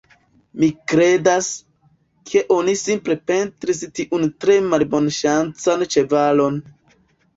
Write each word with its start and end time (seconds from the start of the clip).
Mi 0.61 0.67
kredas, 0.91 1.49
ke 2.31 2.41
oni 2.57 2.75
simple 2.85 3.17
pentris 3.33 3.83
tiun 3.99 4.27
tre 4.47 4.57
malbonŝancan 4.73 5.87
ĉevalon 5.97 6.59